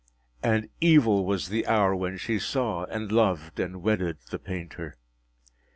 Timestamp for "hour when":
1.67-2.17